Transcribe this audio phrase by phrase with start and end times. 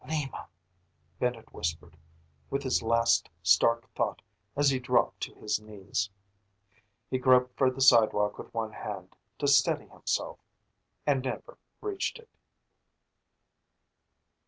[0.03, 0.47] "Lima,"
[1.19, 1.95] Bennett whispered
[2.49, 4.23] with his last stark thought
[4.55, 6.09] as he dropped to his knees.
[7.11, 10.39] He groped for the sidewalk with one hand, to steady himself,
[11.05, 12.29] and never reached it.